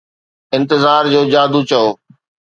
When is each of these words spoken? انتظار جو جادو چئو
انتظار 0.57 1.03
جو 1.13 1.21
جادو 1.31 1.61
چئو 1.69 1.87